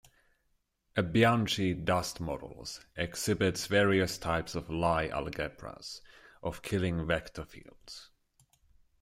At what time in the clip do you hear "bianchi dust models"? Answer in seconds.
1.03-2.83